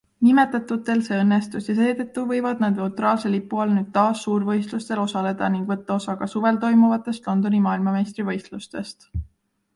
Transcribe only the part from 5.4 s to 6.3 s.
ning võtta osa